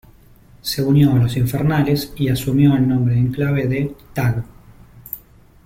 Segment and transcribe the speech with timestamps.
[0.63, 4.43] Se unió a Los Infernales y asumió el nombre en clave de "Tag".